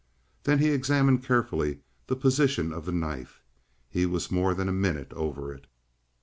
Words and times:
Then 0.45 0.57
he 0.57 0.71
examined 0.71 1.23
carefully 1.23 1.81
the 2.07 2.15
position 2.15 2.73
of 2.73 2.85
the 2.87 2.91
knife. 2.91 3.43
He 3.87 4.07
was 4.07 4.31
more 4.31 4.55
than 4.55 4.67
a 4.67 4.71
minute 4.73 5.13
over 5.13 5.53
it. 5.53 5.67